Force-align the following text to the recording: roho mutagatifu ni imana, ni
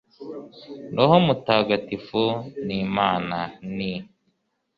roho 0.95 1.15
mutagatifu 1.25 2.23
ni 2.65 2.75
imana, 2.85 3.37
ni 3.75 3.91